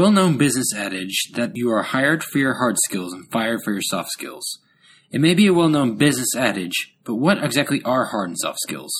[0.00, 3.72] well known business adage that you are hired for your hard skills and fired for
[3.72, 4.58] your soft skills.
[5.10, 8.60] It may be a well known business adage, but what exactly are hard and soft
[8.60, 8.90] skills?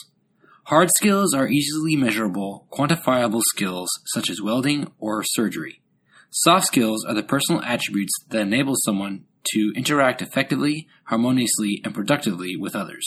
[0.65, 5.81] Hard skills are easily measurable, quantifiable skills such as welding or surgery.
[6.29, 12.57] Soft skills are the personal attributes that enable someone to interact effectively, harmoniously, and productively
[12.57, 13.07] with others.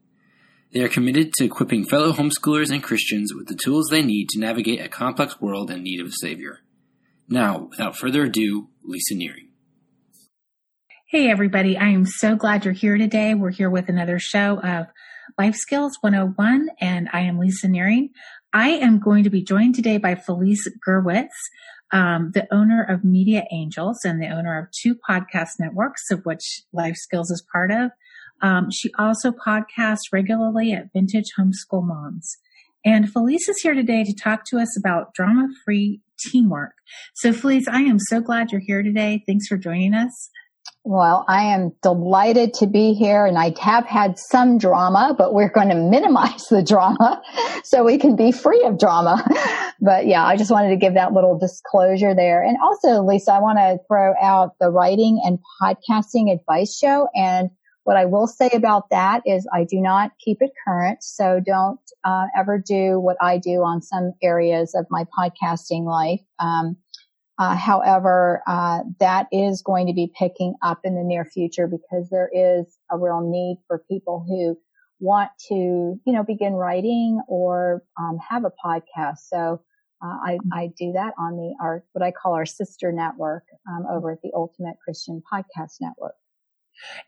[0.73, 4.39] They are committed to equipping fellow homeschoolers and Christians with the tools they need to
[4.39, 6.59] navigate a complex world in need of a Savior.
[7.27, 9.49] Now, without further ado, Lisa Nehring.
[11.09, 11.77] Hey, everybody.
[11.77, 13.33] I am so glad you're here today.
[13.33, 14.87] We're here with another show of
[15.37, 18.11] Life Skills 101, and I am Lisa Nehring.
[18.53, 21.27] I am going to be joined today by Felice Gerwitz,
[21.91, 26.63] um, the owner of Media Angels and the owner of two podcast networks, of which
[26.71, 27.91] Life Skills is part of.
[28.41, 32.37] Um, she also podcasts regularly at Vintage Homeschool Moms.
[32.83, 36.73] And Felice is here today to talk to us about drama free teamwork.
[37.15, 39.23] So, Felice, I am so glad you're here today.
[39.27, 40.29] Thanks for joining us.
[40.83, 45.49] Well, I am delighted to be here and I have had some drama, but we're
[45.49, 47.21] going to minimize the drama
[47.63, 49.23] so we can be free of drama.
[49.83, 52.43] But yeah, I just wanted to give that little disclosure there.
[52.43, 57.07] And also, Lisa, I want to throw out the writing and podcasting advice show.
[57.15, 57.49] And
[57.83, 61.01] what I will say about that is I do not keep it current.
[61.01, 66.21] So don't uh, ever do what I do on some areas of my podcasting life.
[66.39, 66.77] Um,
[67.39, 72.07] uh, however, uh, that is going to be picking up in the near future because
[72.09, 74.55] there is a real need for people who
[74.99, 79.17] want to, you know, begin writing or um, have a podcast.
[79.27, 79.59] So
[80.03, 83.85] uh, I, I, do that on the our what I call our sister network um,
[83.89, 86.15] over at the Ultimate Christian Podcast Network.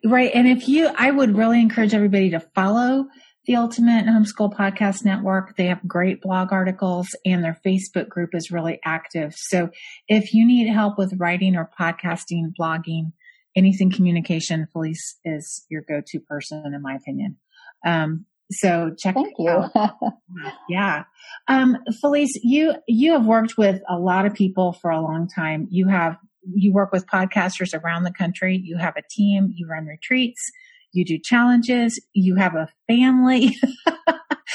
[0.03, 3.07] Right, and if you, I would really encourage everybody to follow
[3.45, 5.57] the Ultimate Homeschool Podcast Network.
[5.57, 9.33] They have great blog articles and their Facebook group is really active.
[9.35, 9.69] So
[10.07, 13.11] if you need help with writing or podcasting, blogging,
[13.55, 17.37] anything communication, Felice is your go-to person in my opinion.
[17.85, 19.49] Um, so check Thank you.
[19.49, 19.71] out.
[20.69, 21.03] yeah.
[21.47, 25.67] Um, Felice, you, you have worked with a lot of people for a long time.
[25.69, 26.17] You have,
[26.53, 28.59] you work with podcasters around the country.
[28.63, 30.51] You have a team, you run retreats
[30.93, 33.57] you do challenges, you have a family.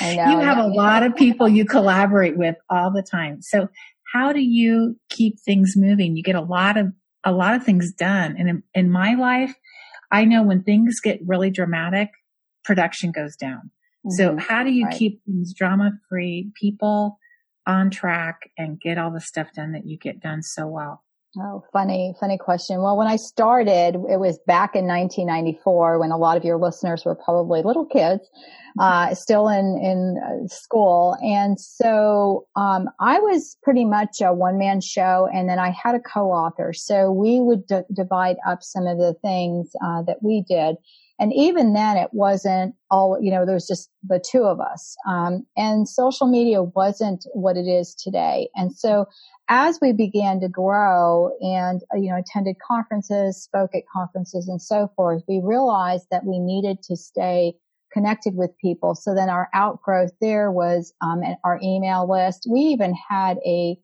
[0.00, 0.66] I know, you have yeah.
[0.66, 3.42] a lot of people you collaborate with all the time.
[3.42, 3.68] So
[4.14, 6.16] how do you keep things moving?
[6.16, 6.92] You get a lot of,
[7.24, 8.36] a lot of things done.
[8.38, 9.54] And in, in my life,
[10.12, 12.10] I know when things get really dramatic,
[12.64, 13.70] production goes down.
[14.06, 14.10] Mm-hmm.
[14.12, 14.96] So how do you right.
[14.96, 17.18] keep these drama free people
[17.66, 21.02] on track and get all the stuff done that you get done so well?
[21.36, 22.80] Oh, funny, funny question.
[22.80, 27.04] Well, when I started, it was back in 1994 when a lot of your listeners
[27.04, 28.80] were probably little kids, mm-hmm.
[28.80, 31.18] uh, still in, in uh, school.
[31.22, 35.94] And so, um, I was pretty much a one man show and then I had
[35.94, 36.72] a co-author.
[36.72, 40.76] So we would d- divide up some of the things, uh, that we did.
[41.20, 44.96] And even then it wasn't all, you know, there was just the two of us.
[45.06, 48.48] Um, and social media wasn't what it is today.
[48.54, 49.06] And so
[49.48, 54.62] as we began to grow and, uh, you know, attended conferences, spoke at conferences and
[54.62, 57.54] so forth, we realized that we needed to stay
[57.92, 58.94] connected with people.
[58.94, 62.46] So then our outgrowth there was, um, our email list.
[62.48, 63.76] We even had a,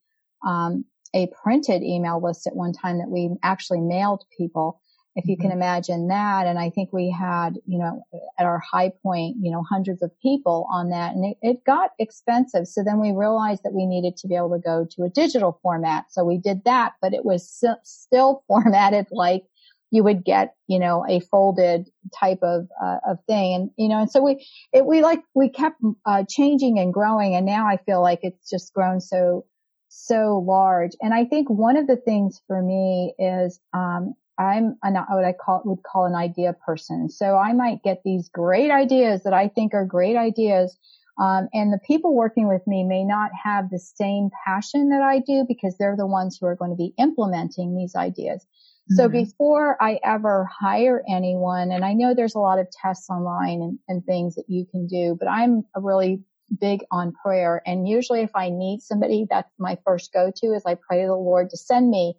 [0.46, 0.84] um,
[1.14, 4.80] a printed email list at one time that we actually mailed people
[5.16, 5.58] if you can mm-hmm.
[5.58, 6.46] imagine that.
[6.46, 8.02] And I think we had, you know,
[8.38, 11.90] at our high point, you know, hundreds of people on that and it, it, got
[11.98, 12.66] expensive.
[12.66, 15.58] So then we realized that we needed to be able to go to a digital
[15.62, 16.06] format.
[16.10, 17.48] So we did that, but it was
[17.84, 19.44] still formatted like
[19.90, 21.88] you would get, you know, a folded
[22.18, 23.54] type of, uh, of thing.
[23.54, 27.36] And, you know, and so we, it, we like, we kept, uh, changing and growing.
[27.36, 29.44] And now I feel like it's just grown so,
[29.88, 30.90] so large.
[31.00, 35.32] And I think one of the things for me is, um, I'm an, what I
[35.32, 37.08] call, would call an idea person.
[37.08, 40.76] So I might get these great ideas that I think are great ideas.
[41.18, 45.20] Um, and the people working with me may not have the same passion that I
[45.20, 48.44] do because they're the ones who are going to be implementing these ideas.
[48.44, 48.96] Mm-hmm.
[48.96, 53.62] So before I ever hire anyone, and I know there's a lot of tests online
[53.62, 56.22] and, and things that you can do, but I'm a really
[56.60, 57.62] big on prayer.
[57.64, 61.06] And usually if I need somebody, that's my first go to is I pray to
[61.06, 62.14] the Lord to send me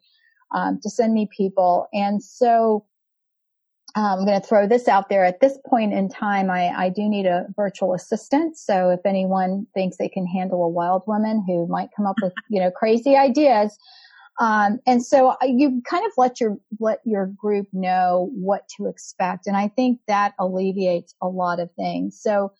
[0.55, 1.87] um, to send me people.
[1.93, 2.85] And so
[3.95, 5.23] um, I'm going to throw this out there.
[5.23, 8.57] At this point in time, I, I do need a virtual assistant.
[8.57, 12.33] So if anyone thinks they can handle a wild woman who might come up with,
[12.49, 13.77] you know, crazy ideas,
[14.39, 18.87] um, and so uh, you kind of let your let your group know what to
[18.87, 22.19] expect, and I think that alleviates a lot of things.
[22.21, 22.51] So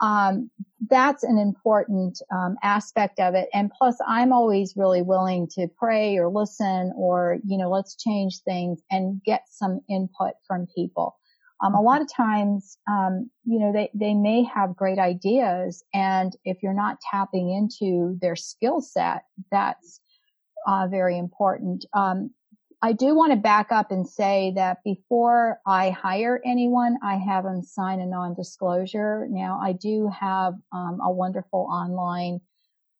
[0.00, 0.50] um,
[0.88, 3.48] that's an important um, aspect of it.
[3.52, 8.40] And plus, I'm always really willing to pray or listen or, you know, let's change
[8.40, 11.16] things and get some input from people.
[11.62, 15.84] Um, a lot of times, um, you know, they, they may have great ideas.
[15.92, 20.00] And if you're not tapping into their skill set, that's
[20.66, 21.84] uh, very important.
[21.92, 22.30] Um,
[22.82, 27.44] I do want to back up and say that before I hire anyone, I have
[27.44, 29.26] them sign a non-disclosure.
[29.28, 32.40] Now, I do have um, a wonderful online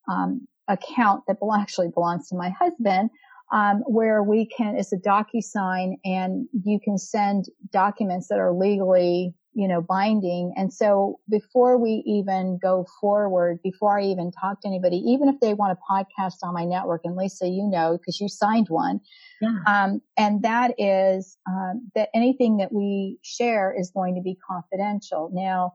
[0.07, 3.09] um, account that actually belongs to my husband,
[3.53, 9.35] um, where we can, it's a DocuSign and you can send documents that are legally
[9.53, 10.53] you know, binding.
[10.57, 15.41] And so before we even go forward, before I even talk to anybody, even if
[15.41, 19.01] they want a podcast on my network, and Lisa, you know, because you signed one,
[19.41, 19.59] yeah.
[19.67, 25.31] um, and that is um, that anything that we share is going to be confidential.
[25.33, 25.75] Now,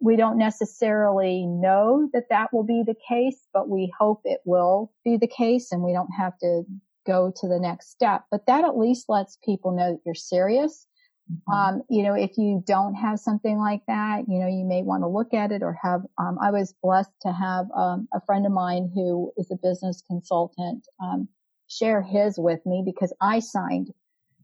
[0.00, 4.92] we don't necessarily know that that will be the case, but we hope it will
[5.04, 6.62] be the case, and we don't have to
[7.06, 8.24] go to the next step.
[8.30, 10.86] But that at least lets people know that you're serious
[11.30, 11.52] Mm-hmm.
[11.52, 15.02] Um, you know, if you don't have something like that, you know, you may want
[15.02, 18.46] to look at it or have, um, I was blessed to have, um, a friend
[18.46, 21.28] of mine who is a business consultant, um,
[21.68, 23.92] share his with me because I signed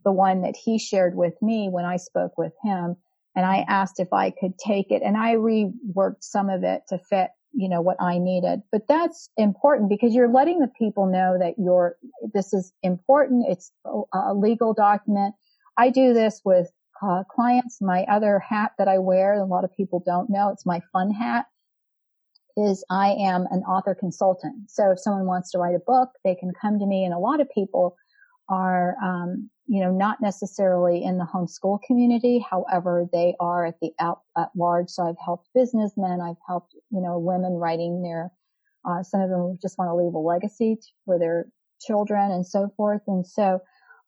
[0.05, 2.97] the one that he shared with me when I spoke with him.
[3.35, 6.99] And I asked if I could take it and I reworked some of it to
[6.99, 8.63] fit, you know, what I needed.
[8.71, 11.97] But that's important because you're letting the people know that you're,
[12.33, 13.47] this is important.
[13.49, 15.35] It's a legal document.
[15.77, 16.71] I do this with
[17.03, 17.79] uh, clients.
[17.81, 21.11] My other hat that I wear, a lot of people don't know, it's my fun
[21.11, 21.47] hat,
[22.57, 24.71] is I am an author consultant.
[24.71, 27.19] So if someone wants to write a book, they can come to me, and a
[27.19, 27.97] lot of people
[28.49, 32.39] are, um, you know, not necessarily in the homeschool community.
[32.49, 34.89] However, they are at the out at large.
[34.89, 36.21] So I've helped businessmen.
[36.21, 38.31] I've helped, you know, women writing their,
[38.89, 41.49] uh, some of them just want to leave a legacy for their
[41.81, 43.03] children and so forth.
[43.09, 43.61] And so,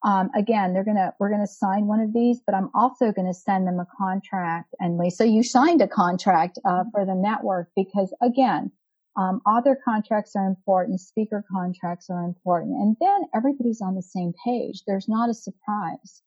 [0.03, 3.67] um, again, they're gonna we're gonna sign one of these, but I'm also gonna send
[3.67, 4.73] them a contract.
[4.79, 8.71] And Lisa, you signed a contract uh, for the network because again,
[9.17, 14.33] um, author contracts are important, speaker contracts are important, and then everybody's on the same
[14.45, 14.83] page.
[14.87, 16.21] There's not a surprise.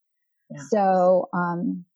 [0.50, 0.58] Yeah.
[0.68, 1.86] So, um,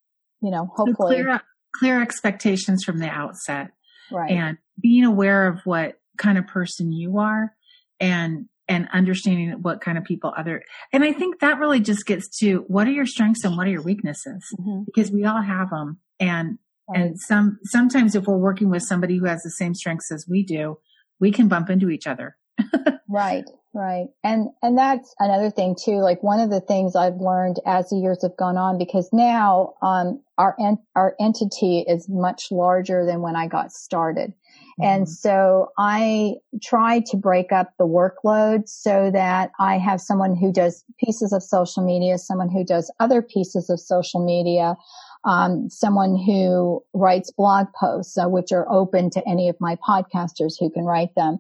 [0.40, 1.42] you know, hopefully so clear,
[1.74, 3.72] clear expectations from the outset,
[4.10, 4.30] right?
[4.30, 7.54] And being aware of what kind of person you are,
[8.00, 12.28] and and understanding what kind of people other and i think that really just gets
[12.38, 14.82] to what are your strengths and what are your weaknesses mm-hmm.
[14.86, 17.00] because we all have them and right.
[17.00, 20.42] and some sometimes if we're working with somebody who has the same strengths as we
[20.42, 20.78] do
[21.20, 22.36] we can bump into each other
[23.08, 23.44] right
[23.74, 27.90] right and and that's another thing too like one of the things i've learned as
[27.90, 33.04] the years have gone on because now um our en- our entity is much larger
[33.04, 34.32] than when i got started
[34.78, 35.10] and mm-hmm.
[35.10, 40.84] so I try to break up the workload so that I have someone who does
[41.02, 44.76] pieces of social media, someone who does other pieces of social media,
[45.24, 50.54] um, someone who writes blog posts, uh, which are open to any of my podcasters
[50.60, 51.38] who can write them.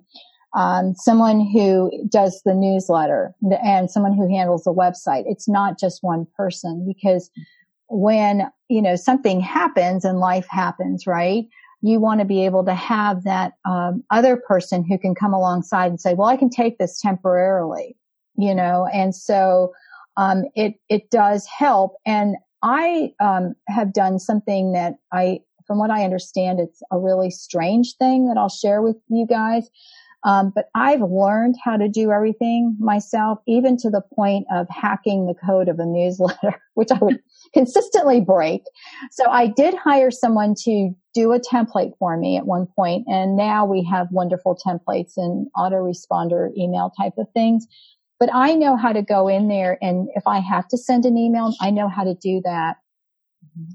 [0.56, 5.24] Um, someone who does the newsletter and someone who handles the website.
[5.26, 7.30] It's not just one person because
[7.88, 11.46] when, you know, something happens and life happens, right?
[11.82, 15.86] you want to be able to have that um, other person who can come alongside
[15.86, 17.96] and say, "Well, I can take this temporarily,"
[18.36, 19.72] you know, and so
[20.16, 21.96] um, it it does help.
[22.06, 27.30] And I um, have done something that I, from what I understand, it's a really
[27.30, 29.68] strange thing that I'll share with you guys.
[30.26, 35.26] Um, but I've learned how to do everything myself, even to the point of hacking
[35.26, 37.20] the code of a newsletter, which I would
[37.54, 38.62] consistently break.
[39.12, 43.36] So I did hire someone to do a template for me at one point, and
[43.36, 47.66] now we have wonderful templates and autoresponder email type of things.
[48.18, 51.16] But I know how to go in there, and if I have to send an
[51.16, 52.78] email, I know how to do that.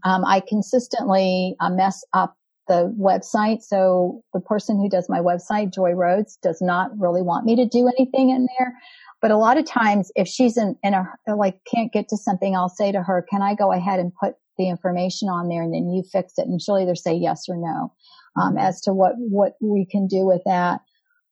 [0.03, 2.35] Um, I consistently uh, mess up
[2.67, 3.61] the website.
[3.61, 7.65] So the person who does my website, Joy Rhodes, does not really want me to
[7.65, 8.73] do anything in there.
[9.21, 12.55] But a lot of times, if she's in, in a, like, can't get to something,
[12.55, 15.73] I'll say to her, can I go ahead and put the information on there and
[15.73, 16.47] then you fix it?
[16.47, 17.93] And she'll either say yes or no,
[18.41, 20.81] um, as to what, what we can do with that.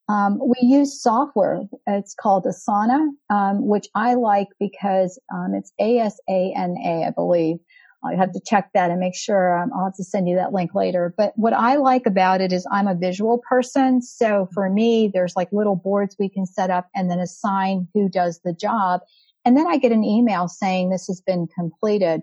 [0.08, 1.62] Um, we use software.
[1.86, 7.06] It's called Asana, um, which I like because um, it's A S A N A,
[7.06, 7.58] I believe.
[8.02, 9.58] I have to check that and make sure.
[9.58, 11.14] Um, I'll have to send you that link later.
[11.16, 14.00] But what I like about it is I'm a visual person.
[14.00, 18.08] So for me, there's like little boards we can set up and then assign who
[18.08, 19.00] does the job.
[19.44, 22.22] And then I get an email saying this has been completed.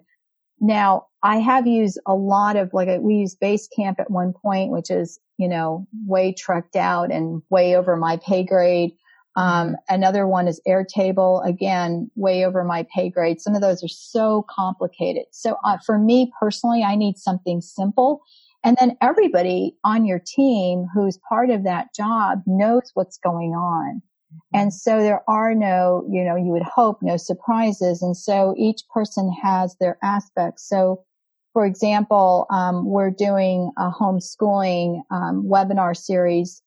[0.60, 4.90] Now I have used a lot of like we used Basecamp at one point, which
[4.90, 8.92] is, you know, way trucked out and way over my pay grade.
[9.38, 13.40] Um, another one is Airtable, again, way over my pay grade.
[13.40, 15.26] Some of those are so complicated.
[15.32, 18.22] So uh, for me personally, I need something simple.
[18.64, 24.02] And then everybody on your team who's part of that job knows what's going on.
[24.54, 28.02] And so there are no, you know, you would hope no surprises.
[28.02, 30.68] And so each person has their aspects.
[30.68, 31.06] So
[31.54, 36.62] for example, um, we're doing a homeschooling um, webinar series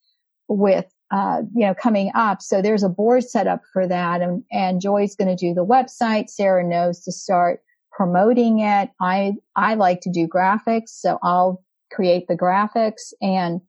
[0.49, 2.41] with uh, you know, coming up.
[2.41, 4.21] So there's a board set up for that.
[4.21, 6.31] And, and Joy's going to do the website.
[6.31, 8.91] Sarah knows to start promoting it.
[9.01, 10.91] I, I like to do graphics.
[10.91, 13.61] So I'll create the graphics and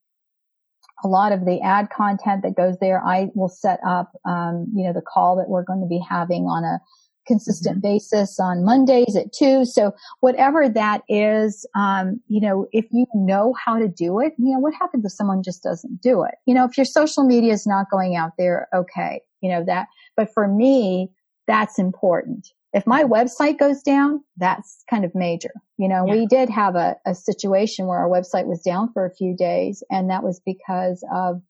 [1.03, 3.03] a lot of the ad content that goes there.
[3.03, 6.45] I will set up, um, you know, the call that we're going to be having
[6.45, 6.79] on a
[7.27, 9.65] consistent basis on Mondays at two.
[9.65, 14.53] So whatever that is, um, you know, if you know how to do it, you
[14.53, 16.35] know, what happens if someone just doesn't do it?
[16.45, 19.87] You know, if your social media is not going out there, okay, you know, that,
[20.15, 21.11] but for me,
[21.47, 22.49] that's important.
[22.73, 25.51] If my website goes down, that's kind of major.
[25.77, 26.13] You know, yeah.
[26.13, 29.83] we did have a, a situation where our website was down for a few days
[29.89, 31.41] and that was because of,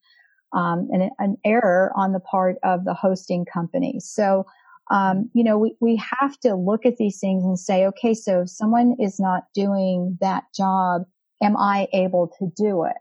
[0.52, 4.00] um, an, an error on the part of the hosting company.
[4.00, 4.44] So,
[4.92, 8.42] um, you know, we, we have to look at these things and say, okay, so
[8.42, 11.02] if someone is not doing that job,
[11.42, 12.96] am I able to do it?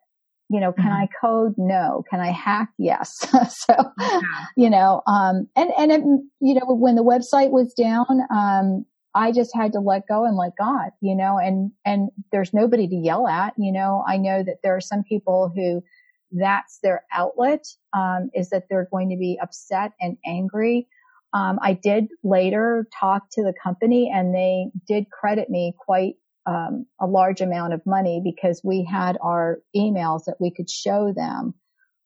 [0.50, 1.03] You know, can mm-hmm.
[1.03, 1.53] I code?
[1.57, 2.03] No.
[2.10, 2.69] Can I hack?
[2.77, 3.17] Yes.
[3.50, 4.21] so, yeah.
[4.55, 6.01] you know, um, and, and it,
[6.39, 10.38] you know, when the website was down, um, I just had to let go and
[10.38, 14.43] let God, you know, and, and there's nobody to yell at, you know, I know
[14.43, 15.83] that there are some people who
[16.31, 20.88] that's their outlet, um, is that they're going to be upset and angry.
[21.33, 26.85] Um, I did later talk to the company and they did credit me quite um,
[27.00, 31.53] a large amount of money because we had our emails that we could show them,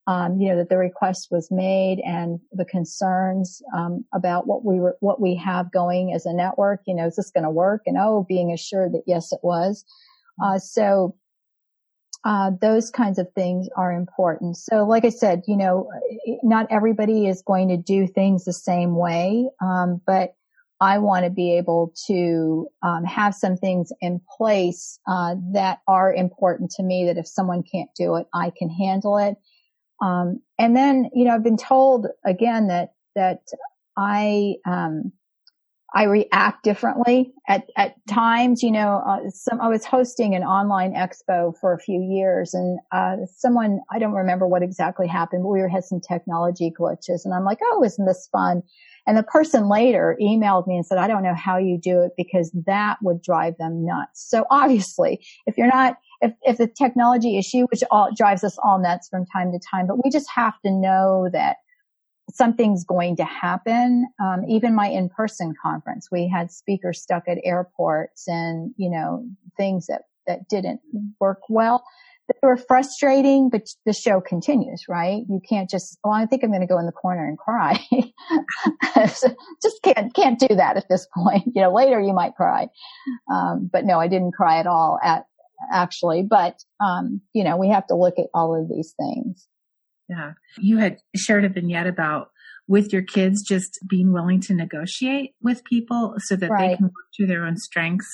[0.07, 4.79] um, you know, that the request was made and the concerns um, about what we
[4.79, 6.81] were, what we have going as a network.
[6.85, 7.81] You know, is this going to work?
[7.85, 9.85] And oh, being assured that yes, it was.
[10.43, 11.15] Uh, so
[12.25, 14.57] uh, those kinds of things are important.
[14.57, 15.89] So, like I said, you know,
[16.41, 20.35] not everybody is going to do things the same way, um, but
[20.81, 26.11] I want to be able to um, have some things in place uh, that are
[26.11, 27.05] important to me.
[27.05, 29.35] That if someone can't do it, I can handle it.
[30.01, 33.41] Um, and then, you know, I've been told again that that
[33.95, 35.13] I um,
[35.95, 38.61] I react differently at, at times.
[38.61, 42.79] You know, uh, some, I was hosting an online expo for a few years and,
[42.91, 47.23] uh, someone, I don't remember what exactly happened, but we were, had some technology glitches
[47.23, 48.61] and I'm like, Oh, isn't this fun?
[49.07, 52.11] And the person later emailed me and said, I don't know how you do it
[52.17, 54.29] because that would drive them nuts.
[54.29, 58.81] So obviously, if you're not, if, if the technology issue, which all drives us all
[58.81, 61.57] nuts from time to time, but we just have to know that
[62.31, 64.07] something's going to happen.
[64.21, 69.25] Um, even my in-person conference, we had speakers stuck at airports and, you know,
[69.57, 70.81] things that, that didn't
[71.19, 71.83] work well.
[72.27, 75.23] They were frustrating, but the show continues, right?
[75.29, 77.79] You can't just, well, I think I'm going to go in the corner and cry.
[78.95, 81.43] just can't, can't do that at this point.
[81.53, 82.67] You know, later you might cry.
[83.31, 85.25] Um, but no, I didn't cry at all at,
[85.71, 89.47] actually, but, um, you know, we have to look at all of these things.
[90.09, 90.33] Yeah.
[90.57, 92.29] You had shared a vignette about
[92.67, 96.69] with your kids just being willing to negotiate with people so that right.
[96.69, 98.09] they can work through their own strengths.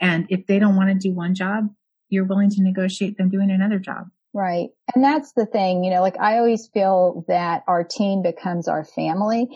[0.00, 1.68] And if they don't want to do one job,
[2.08, 4.06] you're willing to negotiate them doing another job.
[4.34, 4.70] Right.
[4.94, 8.84] And that's the thing, you know, like I always feel that our team becomes our
[8.84, 9.48] family.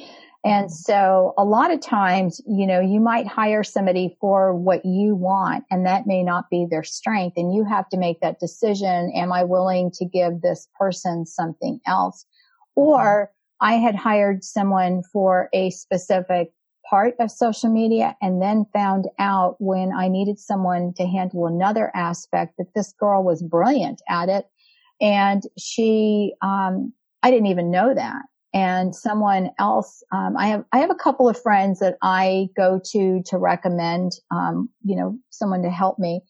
[0.46, 5.16] And so a lot of times, you know, you might hire somebody for what you
[5.16, 7.36] want and that may not be their strength.
[7.36, 9.10] And you have to make that decision.
[9.16, 12.24] Am I willing to give this person something else?
[12.76, 16.52] Or I had hired someone for a specific
[16.88, 21.90] part of social media and then found out when I needed someone to handle another
[21.92, 24.46] aspect that this girl was brilliant at it.
[25.00, 26.92] And she, um,
[27.24, 28.22] I didn't even know that
[28.56, 32.80] and someone else um, i have i have a couple of friends that i go
[32.84, 36.20] to to recommend um, you know someone to help me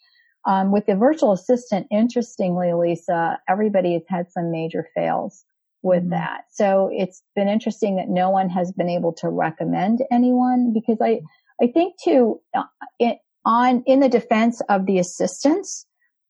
[0.46, 5.44] um, with the virtual assistant interestingly lisa everybody has had some major fails
[5.86, 6.10] with mm-hmm.
[6.10, 6.44] that.
[6.50, 11.20] So it's been interesting that no one has been able to recommend anyone because I,
[11.62, 12.64] I think too, uh,
[12.98, 15.86] it, on, in the defense of the assistants,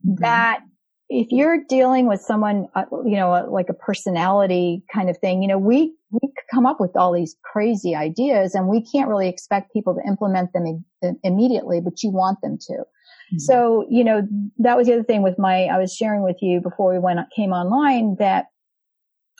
[0.06, 0.22] mm-hmm.
[0.22, 0.60] that
[1.08, 5.48] if you're dealing with someone, uh, you know, like a personality kind of thing, you
[5.48, 9.72] know, we, we come up with all these crazy ideas and we can't really expect
[9.72, 10.84] people to implement them
[11.22, 12.72] immediately, but you want them to.
[12.72, 13.38] Mm-hmm.
[13.38, 14.26] So, you know,
[14.58, 17.20] that was the other thing with my, I was sharing with you before we went,
[17.34, 18.46] came online that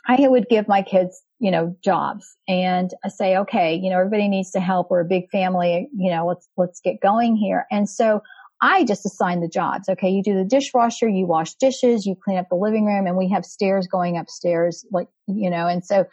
[0.06, 4.28] I would give my kids, you know, jobs and I say, okay, you know, everybody
[4.28, 4.90] needs to help.
[4.90, 7.66] We're a big family, you know, let's, let's get going here.
[7.72, 8.22] And so
[8.62, 9.88] I just assign the jobs.
[9.88, 10.08] Okay.
[10.08, 13.28] You do the dishwasher, you wash dishes, you clean up the living room and we
[13.28, 16.06] have stairs going upstairs, like, you know, and so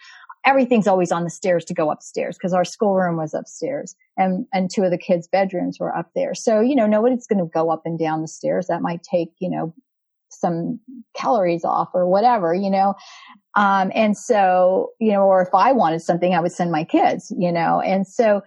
[0.46, 4.70] everything's always on the stairs to go upstairs because our schoolroom was upstairs and, and
[4.70, 6.36] two of the kids' bedrooms were up there.
[6.36, 8.68] So, you know, nobody's going to go up and down the stairs.
[8.68, 9.74] That might take, you know,
[10.30, 10.80] some
[11.16, 12.96] calories off or whatever, you know.
[13.56, 17.32] Um, and so, you know, or if I wanted something, I would send my kids,
[17.38, 18.42] you know, and so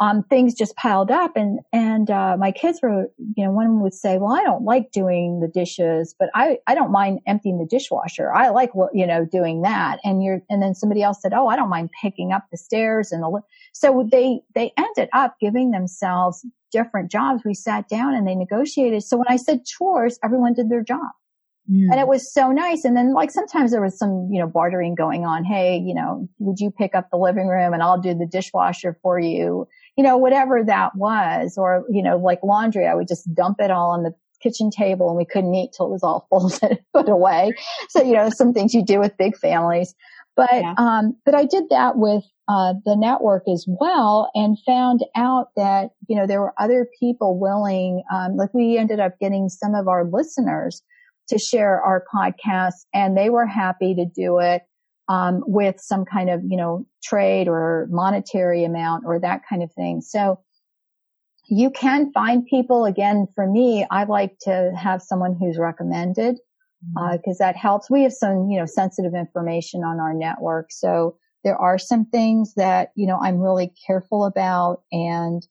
[0.00, 3.06] um, things just piled up and, and, uh, my kids were,
[3.36, 6.74] you know, one would say, well, I don't like doing the dishes, but I, I
[6.74, 8.32] don't mind emptying the dishwasher.
[8.32, 9.98] I like what, you know, doing that.
[10.02, 13.12] And you're, and then somebody else said, oh, I don't mind picking up the stairs
[13.12, 13.40] and the,
[13.72, 17.42] so they, they ended up giving themselves different jobs.
[17.44, 19.04] We sat down and they negotiated.
[19.04, 21.10] So when I said chores, everyone did their job.
[21.70, 21.90] Mm.
[21.92, 22.84] And it was so nice.
[22.84, 25.44] And then like sometimes there was some, you know, bartering going on.
[25.44, 28.98] Hey, you know, would you pick up the living room and I'll do the dishwasher
[29.02, 29.68] for you?
[29.96, 31.56] You know, whatever that was.
[31.56, 35.08] Or, you know, like laundry, I would just dump it all on the kitchen table
[35.08, 37.52] and we couldn't eat till it was all folded put away.
[37.90, 39.94] So, you know, some things you do with big families.
[40.34, 40.74] But, yeah.
[40.78, 45.90] um, but I did that with, uh, the network as well and found out that,
[46.08, 49.88] you know, there were other people willing, um, like we ended up getting some of
[49.88, 50.82] our listeners
[51.28, 54.62] to share our podcast and they were happy to do it
[55.12, 59.70] um, with some kind of you know trade or monetary amount or that kind of
[59.72, 60.00] thing.
[60.00, 60.40] So
[61.48, 66.38] you can find people again for me i like to have someone who's recommended
[66.94, 67.30] because mm-hmm.
[67.30, 67.90] uh, that helps.
[67.90, 70.72] We have some you know sensitive information on our network.
[70.72, 75.46] So there are some things that you know i'm really careful about and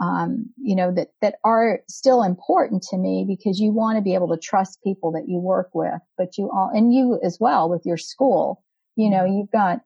[0.00, 4.14] um, you know, that, that are still important to me because you want to be
[4.14, 7.70] able to trust people that you work with, but you all, and you as well
[7.70, 8.64] with your school,
[8.96, 9.34] you know, mm-hmm.
[9.34, 9.80] you've got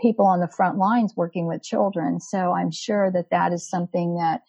[0.00, 2.20] people on the front lines working with children.
[2.20, 4.42] So I'm sure that that is something that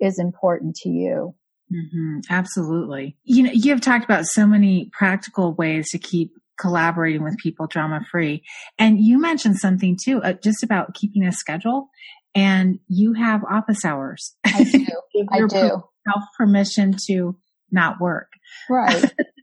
[0.00, 1.34] is important to you.
[1.72, 3.16] Mm-hmm, absolutely.
[3.24, 7.66] You know, you have talked about so many practical ways to keep collaborating with people
[7.66, 8.42] drama free.
[8.78, 11.88] And you mentioned something too, uh, just about keeping a schedule
[12.34, 14.34] and you have office hours.
[14.44, 14.86] I do.
[15.30, 15.48] I do.
[15.48, 17.36] Self permission to
[17.70, 18.32] not work.
[18.68, 19.04] Right.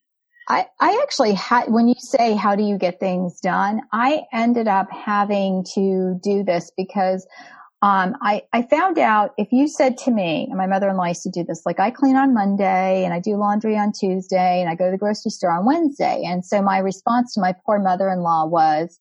[0.47, 3.81] I, I actually had, when you say, how do you get things done?
[3.91, 7.25] I ended up having to do this because,
[7.81, 11.29] um, I, I found out if you said to me, and my mother-in-law used to
[11.29, 14.75] do this, like I clean on Monday and I do laundry on Tuesday and I
[14.75, 16.23] go to the grocery store on Wednesday.
[16.25, 18.99] And so my response to my poor mother-in-law was,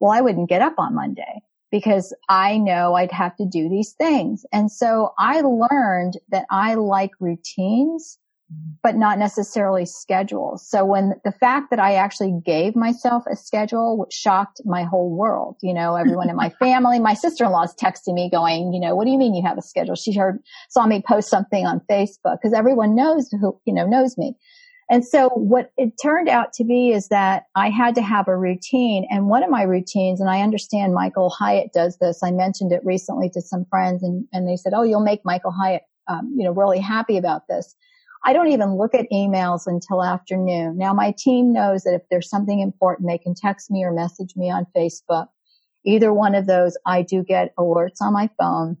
[0.00, 3.92] well, I wouldn't get up on Monday because I know I'd have to do these
[3.92, 4.44] things.
[4.52, 8.18] And so I learned that I like routines,
[8.82, 10.68] but not necessarily schedules.
[10.68, 15.56] So when the fact that I actually gave myself a schedule shocked my whole world,
[15.62, 19.04] you know, everyone in my family, my sister-in-law is texting me going, you know, what
[19.04, 19.96] do you mean you have a schedule?
[19.96, 20.38] She heard,
[20.70, 24.36] saw me post something on Facebook because everyone knows who, you know, knows me.
[24.88, 28.36] And so what it turned out to be is that I had to have a
[28.36, 29.04] routine.
[29.10, 32.20] And one of my routines, and I understand Michael Hyatt does this.
[32.22, 35.50] I mentioned it recently to some friends and, and they said, Oh, you'll make Michael
[35.50, 37.74] Hyatt, um, you know, really happy about this.
[38.26, 40.76] I don't even look at emails until afternoon.
[40.76, 44.34] Now my team knows that if there's something important, they can text me or message
[44.34, 45.28] me on Facebook.
[45.84, 48.76] Either one of those, I do get alerts on my phone.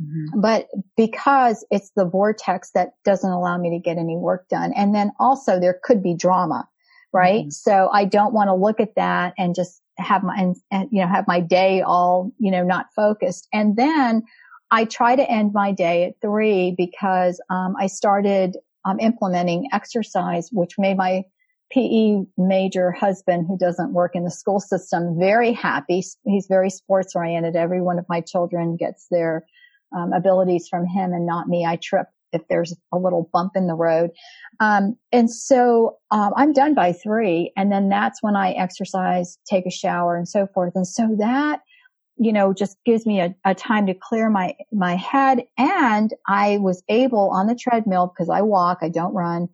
[0.00, 0.40] Mm-hmm.
[0.40, 4.72] But because it's the vortex that doesn't allow me to get any work done.
[4.74, 6.66] And then also there could be drama,
[7.12, 7.42] right?
[7.42, 7.50] Mm-hmm.
[7.50, 11.02] So I don't want to look at that and just have my, and, and, you
[11.02, 13.48] know, have my day all, you know, not focused.
[13.52, 14.22] And then
[14.70, 20.48] I try to end my day at three because, um, I started, um, implementing exercise,
[20.52, 21.24] which made my
[21.70, 26.02] PE major husband who doesn't work in the school system very happy.
[26.24, 27.56] He's very sports oriented.
[27.56, 29.44] Every one of my children gets their
[29.96, 31.66] um, abilities from him and not me.
[31.66, 34.10] I trip if there's a little bump in the road.
[34.60, 39.66] Um, and so um, I'm done by three, and then that's when I exercise, take
[39.66, 40.72] a shower, and so forth.
[40.74, 41.60] And so that
[42.18, 45.44] you know just gives me a, a time to clear my my head.
[45.56, 49.48] And I was able on the treadmill because I walk, I don't run.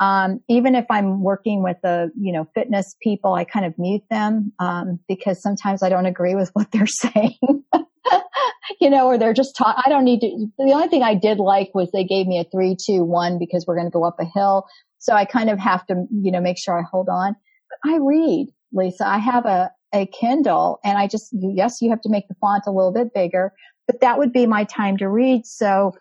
[0.00, 4.02] Um, even if I'm working with the, you know, fitness people, I kind of mute
[4.08, 7.36] them, um, because sometimes I don't agree with what they're saying.
[8.80, 11.38] you know, or they're just taught, I don't need to, the only thing I did
[11.38, 14.16] like was they gave me a three, two, one because we're going to go up
[14.18, 14.66] a hill.
[14.98, 17.36] So I kind of have to, you know, make sure I hold on.
[17.68, 19.06] But I read, Lisa.
[19.06, 22.64] I have a, a Kindle and I just, yes, you have to make the font
[22.66, 23.52] a little bit bigger,
[23.86, 25.46] but that would be my time to read.
[25.46, 25.94] So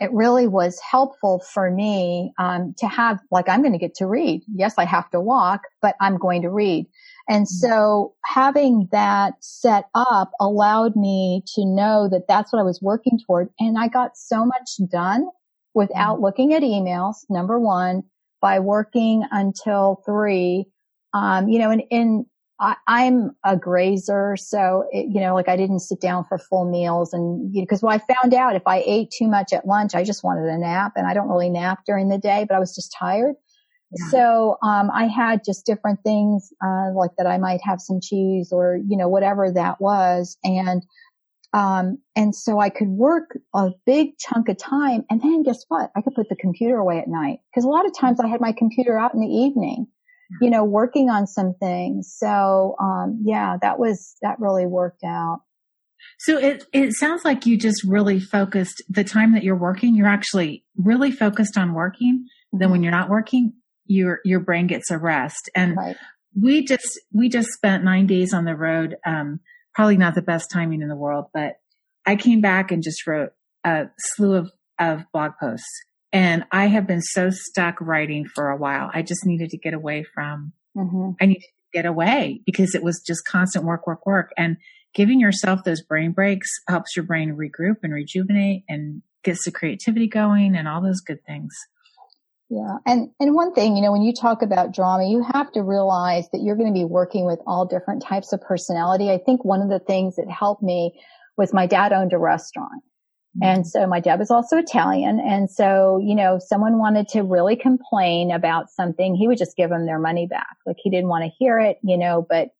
[0.00, 4.06] it really was helpful for me um, to have like i'm going to get to
[4.06, 6.86] read yes i have to walk but i'm going to read
[7.28, 7.66] and mm-hmm.
[7.66, 13.18] so having that set up allowed me to know that that's what i was working
[13.26, 15.26] toward and i got so much done
[15.74, 16.24] without mm-hmm.
[16.24, 18.02] looking at emails number one
[18.40, 20.64] by working until three
[21.12, 22.24] um, you know and in
[22.60, 26.70] I, am a grazer, so it, you know, like I didn't sit down for full
[26.70, 29.66] meals, and you know, because well, I found out if I ate too much at
[29.66, 32.54] lunch, I just wanted a nap, and I don't really nap during the day, but
[32.54, 33.34] I was just tired.
[33.92, 34.08] Yeah.
[34.10, 38.52] So um, I had just different things, uh, like that I might have some cheese
[38.52, 40.82] or you know whatever that was, and
[41.54, 45.90] um, and so I could work a big chunk of time, and then guess what?
[45.96, 48.40] I could put the computer away at night because a lot of times I had
[48.42, 49.86] my computer out in the evening
[50.40, 52.14] you know, working on some things.
[52.16, 55.42] So, um, yeah, that was, that really worked out.
[56.18, 60.06] So it, it sounds like you just really focused the time that you're working, you're
[60.06, 62.26] actually really focused on working.
[62.52, 63.52] Then when you're not working,
[63.86, 65.50] your, your brain gets a rest.
[65.54, 65.96] And right.
[66.40, 68.96] we just, we just spent nine days on the road.
[69.04, 69.40] Um,
[69.74, 71.54] probably not the best timing in the world, but
[72.06, 73.30] I came back and just wrote
[73.64, 75.68] a slew of, of blog posts
[76.12, 78.90] and I have been so stuck writing for a while.
[78.92, 81.10] I just needed to get away from, mm-hmm.
[81.20, 84.30] I needed to get away because it was just constant work, work, work.
[84.36, 84.56] And
[84.94, 90.08] giving yourself those brain breaks helps your brain regroup and rejuvenate and gets the creativity
[90.08, 91.54] going and all those good things.
[92.48, 92.78] Yeah.
[92.84, 96.28] And, and one thing, you know, when you talk about drama, you have to realize
[96.32, 99.10] that you're going to be working with all different types of personality.
[99.10, 101.00] I think one of the things that helped me
[101.36, 102.82] was my dad owned a restaurant.
[103.36, 103.44] Mm-hmm.
[103.44, 105.20] And so my dad was also Italian.
[105.20, 109.70] And so, you know, someone wanted to really complain about something, he would just give
[109.70, 110.56] them their money back.
[110.66, 112.50] Like he didn't want to hear it, you know, but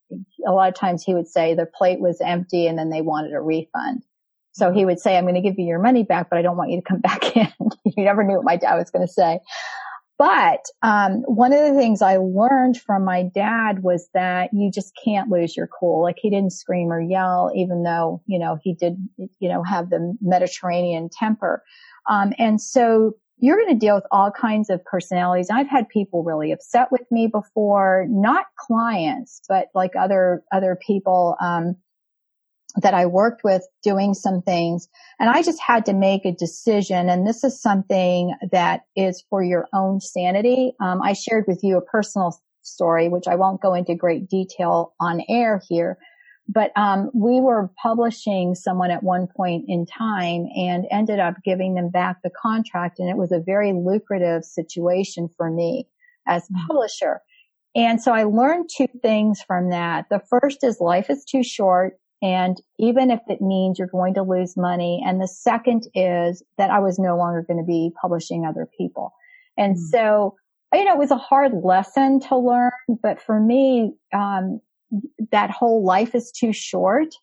[0.46, 3.32] a lot of times he would say the plate was empty and then they wanted
[3.32, 4.04] a refund.
[4.52, 4.78] So mm-hmm.
[4.78, 6.70] he would say, I'm going to give you your money back, but I don't want
[6.70, 7.48] you to come back in.
[7.84, 9.40] you never knew what my dad was going to say.
[10.20, 14.92] But um, one of the things I learned from my dad was that you just
[15.02, 16.02] can't lose your cool.
[16.02, 19.88] Like he didn't scream or yell, even though you know he did, you know, have
[19.88, 21.64] the Mediterranean temper.
[22.06, 25.48] Um, and so you're going to deal with all kinds of personalities.
[25.50, 31.36] I've had people really upset with me before, not clients, but like other other people.
[31.40, 31.76] Um,
[32.76, 37.08] that I worked with doing some things and I just had to make a decision.
[37.08, 40.72] And this is something that is for your own sanity.
[40.80, 44.94] Um, I shared with you a personal story, which I won't go into great detail
[45.00, 45.98] on air here.
[46.52, 51.74] But um, we were publishing someone at one point in time and ended up giving
[51.74, 52.98] them back the contract.
[52.98, 55.86] And it was a very lucrative situation for me
[56.26, 57.20] as a publisher.
[57.76, 60.06] And so I learned two things from that.
[60.10, 64.22] The first is life is too short and even if it means you're going to
[64.22, 65.02] lose money.
[65.04, 69.12] And the second is that I was no longer going to be publishing other people.
[69.56, 69.86] And mm-hmm.
[69.86, 70.36] so,
[70.74, 74.60] you know, it was a hard lesson to learn, but for me, um,
[75.32, 77.14] that whole life is too short.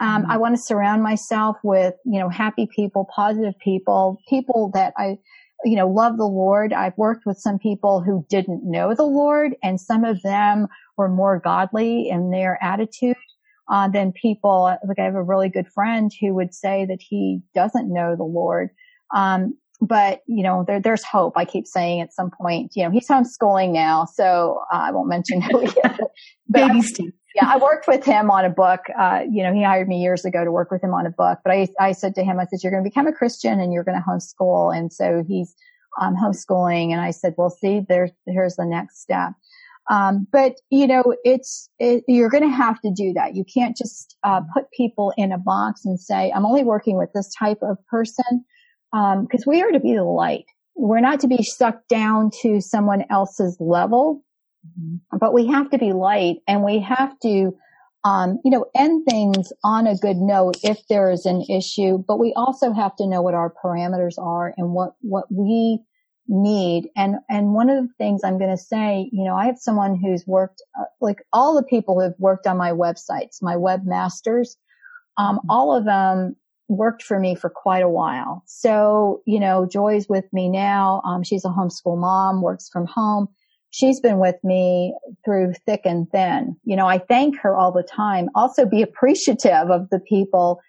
[0.00, 0.30] Um, mm-hmm.
[0.30, 5.18] I want to surround myself with, you know, happy people, positive people, people that I,
[5.64, 6.72] you know, love the Lord.
[6.72, 11.10] I've worked with some people who didn't know the Lord and some of them were
[11.10, 13.16] more godly in their attitude
[13.70, 14.76] uh, than people.
[14.86, 18.24] Like I have a really good friend who would say that he doesn't know the
[18.24, 18.70] Lord.
[19.14, 21.34] Um, but you know, there, there's hope.
[21.36, 25.08] I keep saying at some point, you know, he's homeschooling now, so uh, I won't
[25.08, 25.74] mention who he is.
[26.52, 27.12] But Baby Steve.
[27.34, 28.80] yeah, I worked with him on a book.
[28.98, 31.38] Uh, you know, he hired me years ago to work with him on a book.
[31.44, 33.72] But I, I said to him, I said, you're going to become a Christian and
[33.72, 34.76] you're going to homeschool.
[34.76, 35.54] And so he's
[36.00, 36.90] um, homeschooling.
[36.90, 39.32] And I said, well, see, there's here's the next step.
[39.90, 43.34] Um, but you know, it's it, you're going to have to do that.
[43.34, 47.10] You can't just uh, put people in a box and say, "I'm only working with
[47.12, 48.44] this type of person,"
[48.92, 50.44] because um, we are to be the light.
[50.76, 54.22] We're not to be sucked down to someone else's level,
[54.64, 55.18] mm-hmm.
[55.18, 57.52] but we have to be light, and we have to,
[58.04, 61.98] um, you know, end things on a good note if there is an issue.
[61.98, 65.80] But we also have to know what our parameters are and what what we
[66.30, 66.88] need.
[66.96, 69.96] And, and one of the things I'm going to say, you know, I have someone
[69.96, 74.56] who's worked, uh, like all the people who've worked on my websites, my webmasters,
[75.18, 75.50] um, mm-hmm.
[75.50, 76.36] all of them
[76.68, 78.44] worked for me for quite a while.
[78.46, 81.02] So, you know, Joy's with me now.
[81.04, 83.28] Um, she's a homeschool mom, works from home.
[83.70, 86.56] She's been with me through thick and thin.
[86.64, 88.28] You know, I thank her all the time.
[88.36, 90.60] Also be appreciative of the people,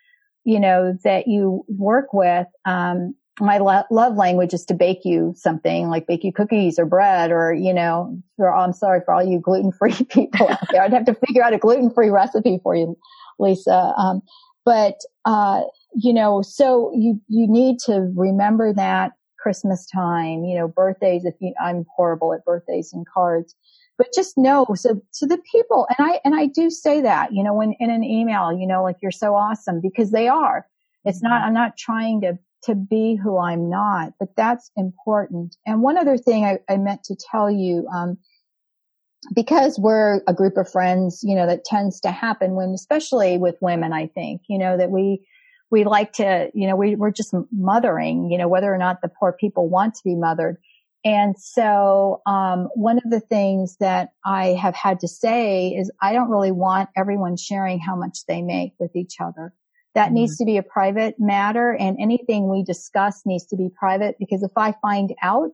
[0.43, 2.47] you know, that you work with.
[2.65, 6.85] Um, my lo- love language is to bake you something like bake you cookies or
[6.85, 10.81] bread or, you know, for, I'm sorry for all you gluten free people out there.
[10.81, 12.97] I'd have to figure out a gluten free recipe for you,
[13.39, 13.93] Lisa.
[13.97, 14.21] Um,
[14.65, 15.61] but, uh,
[15.95, 21.33] you know, so you, you need to remember that Christmas time, you know, birthdays, if
[21.39, 23.55] you, I'm horrible at birthdays and cards,
[23.97, 27.43] but just know, so, so the people, and I, and I do say that, you
[27.43, 30.67] know, when in an email, you know, like you're so awesome because they are.
[31.05, 35.55] It's not, I'm not trying to, to be who I'm not, but that's important.
[35.65, 38.17] And one other thing I, I meant to tell you, um,
[39.33, 43.55] because we're a group of friends, you know, that tends to happen when, especially with
[43.61, 45.25] women, I think, you know, that we,
[45.69, 49.09] we like to, you know, we, we're just mothering, you know, whether or not the
[49.09, 50.57] poor people want to be mothered.
[51.03, 56.13] And so, um, one of the things that I have had to say is I
[56.13, 59.53] don't really want everyone sharing how much they make with each other.
[59.93, 60.15] That mm-hmm.
[60.15, 64.43] needs to be a private matter and anything we discuss needs to be private because
[64.43, 65.51] if I find out,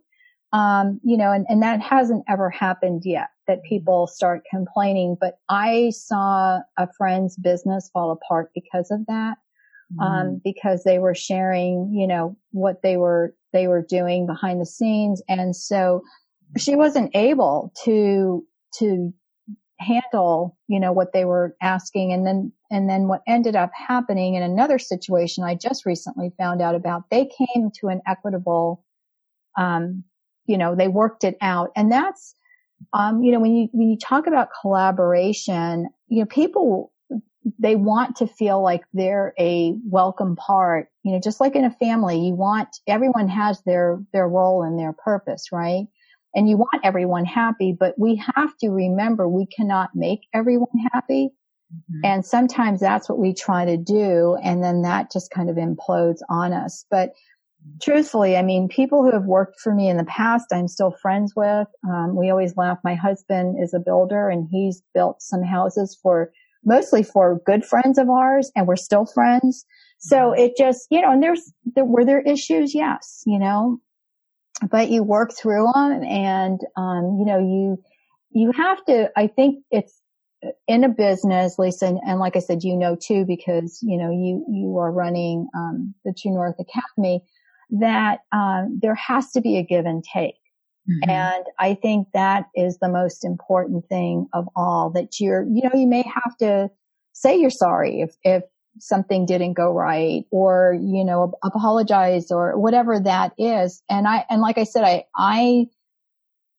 [0.54, 3.70] um, you know, and, and that hasn't ever happened yet that mm-hmm.
[3.70, 9.38] people start complaining, but I saw a friend's business fall apart because of that.
[10.02, 10.36] Um, mm-hmm.
[10.44, 15.22] because they were sharing, you know, what they were, they were doing behind the scenes.
[15.30, 16.02] And so
[16.58, 18.46] she wasn't able to,
[18.80, 19.14] to
[19.80, 22.12] handle, you know, what they were asking.
[22.12, 26.62] And then, and then what ended up happening in another situation I just recently found
[26.62, 28.84] out about, they came to an equitable,
[29.58, 30.04] um,
[30.46, 31.72] you know, they worked it out.
[31.76, 32.36] And that's,
[32.94, 36.92] um, you know, when you, when you talk about collaboration, you know, people,
[37.60, 41.72] they want to feel like they're a welcome part, you know, just like in a
[41.72, 45.86] family, you want, everyone has their, their role and their purpose, right?
[46.36, 51.32] And you want everyone happy, but we have to remember we cannot make everyone happy.
[51.74, 52.06] Mm-hmm.
[52.06, 54.38] And sometimes that's what we try to do.
[54.44, 56.86] And then that just kind of implodes on us.
[56.90, 57.12] But
[57.82, 61.34] truthfully, I mean, people who have worked for me in the past, I'm still friends
[61.36, 61.68] with.
[61.88, 62.78] Um, we always laugh.
[62.84, 66.32] My husband is a builder and he's built some houses for
[66.64, 69.66] mostly for good friends of ours and we're still friends.
[70.00, 70.42] So mm-hmm.
[70.42, 72.74] it just, you know, and there's, there were there issues?
[72.74, 73.80] Yes, you know,
[74.70, 77.84] but you work through them and, um, you know, you,
[78.32, 80.00] you have to, I think it's
[80.68, 84.12] in a business, Lisa, and, and like I said, you know too, because, you know,
[84.12, 87.24] you, you are running, um, the True North Academy
[87.72, 90.36] that, um, there has to be a give and take.
[90.88, 91.10] Mm-hmm.
[91.10, 95.72] And I think that is the most important thing of all that you're, you know,
[95.74, 96.70] you may have to
[97.14, 98.44] say you're sorry if, if
[98.80, 103.82] something didn't go right or, you know, apologize or whatever that is.
[103.90, 105.66] And I, and like I said, I, I,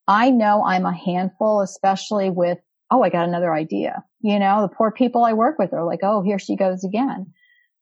[0.09, 2.59] I know I'm a handful, especially with,
[2.91, 4.03] oh, I got another idea.
[4.21, 7.33] You know, the poor people I work with are like, oh, here she goes again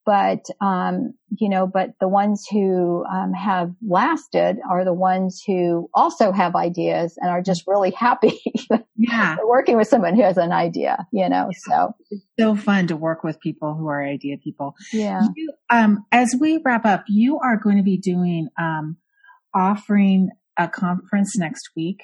[0.06, 5.90] but um, you know, but the ones who um, have lasted are the ones who
[5.92, 8.40] also have ideas and are just really happy.
[8.98, 11.50] Yeah, working with someone who has an idea, you know.
[11.68, 14.74] So it's so fun to work with people who are idea people.
[14.90, 15.20] Yeah.
[15.36, 18.96] You, um, as we wrap up, you are going to be doing um,
[19.54, 22.00] offering a conference next week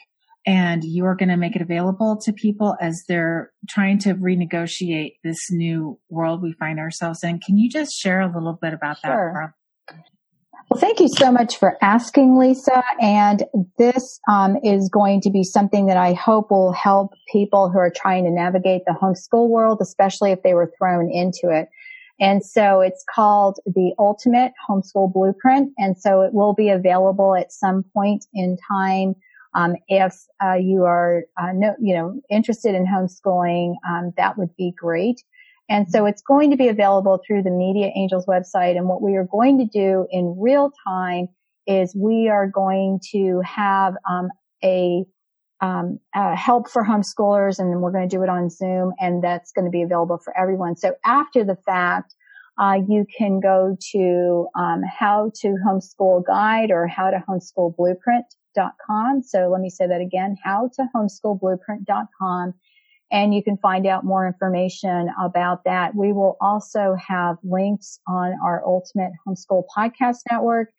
[0.46, 5.50] and you're going to make it available to people as they're trying to renegotiate this
[5.50, 7.38] new world we find ourselves in.
[7.38, 9.52] Can you just share a little bit about sure.
[9.88, 9.96] that?
[10.70, 12.82] Well, thank you so much for asking, Lisa.
[13.00, 13.44] And
[13.76, 17.92] this um, is going to be something that I hope will help people who are
[17.94, 21.68] trying to navigate the homeschool world, especially if they were thrown into it.
[22.20, 25.72] And so it's called the Ultimate Homeschool Blueprint.
[25.76, 29.14] And so it will be available at some point in time
[29.54, 34.54] um, if uh, you are uh, no, you know interested in homeschooling, um, that would
[34.56, 35.22] be great.
[35.68, 38.76] And so it's going to be available through the Media Angels website.
[38.76, 41.28] And what we are going to do in real time
[41.66, 44.28] is we are going to have um,
[44.62, 45.04] a
[45.60, 49.64] um, help for homeschoolers, and we're going to do it on Zoom, and that's going
[49.64, 50.76] to be available for everyone.
[50.76, 52.14] So after the fact,
[52.58, 58.26] uh, you can go to um, how to homeschool guide or how to homeschool blueprint
[58.56, 59.22] homeschoolblueprint.com.
[59.22, 62.54] So let me say that again, how to homeschool homeschoolblueprint.com.
[63.10, 65.94] And you can find out more information about that.
[65.94, 70.70] We will also have links on our Ultimate Homeschool Podcast Network,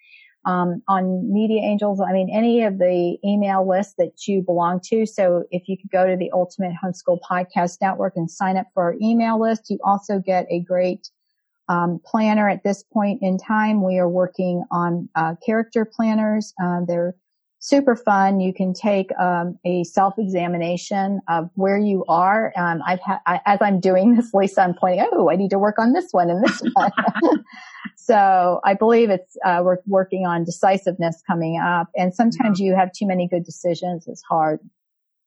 [0.46, 2.02] um, on Media Angels.
[2.02, 5.06] I mean, any of the email lists that you belong to.
[5.06, 8.84] So if you could go to the Ultimate Homeschool Podcast Network and sign up for
[8.84, 11.10] our email list, you also get a great
[11.70, 13.84] um, planner at this point in time.
[13.84, 16.54] We are working on uh, character planners.
[16.62, 17.16] Uh, they're
[17.64, 18.42] super fun.
[18.42, 22.52] You can take um, a self-examination of where you are.
[22.58, 25.60] Um, I've had, I, as I'm doing this, Lisa, I'm pointing, oh, I need to
[25.60, 26.92] work on this one and this one.
[27.96, 32.92] so I believe it's uh, we're working on decisiveness coming up, and sometimes you have
[32.92, 34.08] too many good decisions.
[34.08, 34.60] It's hard.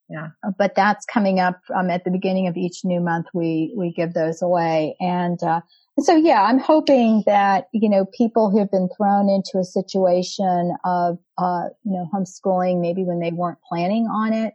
[0.07, 0.27] Yeah.
[0.59, 3.25] But that's coming up um, at the beginning of each new month.
[3.33, 5.61] We we give those away, and uh,
[5.99, 10.75] so yeah, I'm hoping that, you know, people who have been thrown into a situation
[10.85, 14.53] of, uh, you know, homeschooling, maybe when they weren't planning on it,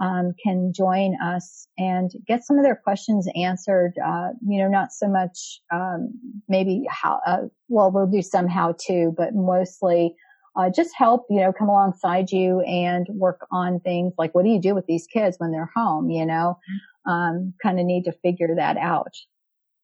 [0.00, 3.92] um, can join us and get some of their questions answered.
[4.04, 6.12] Uh, you know, not so much, um,
[6.48, 10.14] maybe how, uh, well, we'll do some how to, but mostly,
[10.56, 14.50] uh, just help, you know, come alongside you and work on things like what do
[14.50, 16.58] you do with these kids when they're home, you know,
[17.06, 17.10] mm-hmm.
[17.10, 19.14] um, kind of need to figure that out.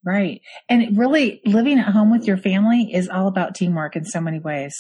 [0.07, 0.41] Right.
[0.69, 4.39] And really living at home with your family is all about teamwork in so many
[4.39, 4.77] ways.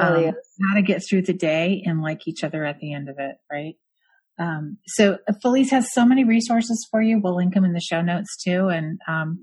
[0.00, 0.32] Um,
[0.66, 3.36] how to get through the day and like each other at the end of it.
[3.52, 3.74] Right.
[4.38, 7.20] Um, so uh, Felice has so many resources for you.
[7.22, 8.68] We'll link them in the show notes too.
[8.68, 9.40] And, um,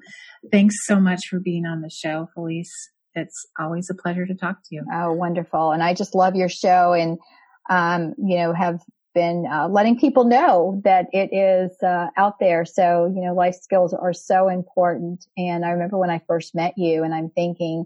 [0.51, 2.89] thanks so much for being on the show, Felice.
[3.13, 4.83] It's always a pleasure to talk to you.
[4.91, 5.71] Oh, wonderful.
[5.71, 7.19] And I just love your show and,
[7.69, 8.79] um, you know, have
[9.13, 12.65] been uh, letting people know that it is uh, out there.
[12.65, 15.25] So, you know, life skills are so important.
[15.37, 17.85] And I remember when I first met you and I'm thinking,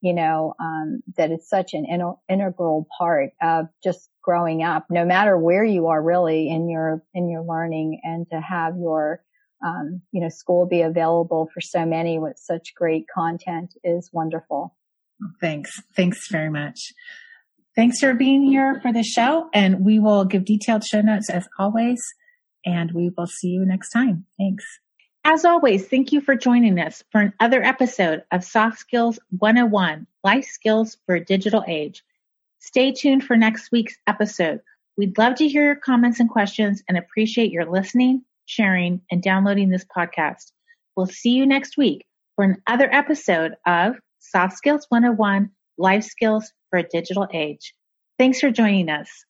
[0.00, 5.04] you know, um, that it's such an in- integral part of just growing up, no
[5.04, 9.22] matter where you are really in your, in your learning and to have your,
[9.64, 14.74] um, you know, school be available for so many with such great content is wonderful.
[15.40, 15.70] Thanks.
[15.94, 16.78] Thanks very much.
[17.80, 21.48] Thanks for being here for the show, and we will give detailed show notes as
[21.58, 22.04] always,
[22.66, 24.26] and we will see you next time.
[24.36, 24.66] Thanks.
[25.24, 30.44] As always, thank you for joining us for another episode of Soft Skills 101 Life
[30.44, 32.04] Skills for a Digital Age.
[32.58, 34.60] Stay tuned for next week's episode.
[34.98, 39.70] We'd love to hear your comments and questions and appreciate your listening, sharing, and downloading
[39.70, 40.52] this podcast.
[40.96, 42.04] We'll see you next week
[42.36, 47.74] for another episode of Soft Skills 101 Life Skills for a digital age.
[48.18, 49.24] Thanks for joining us.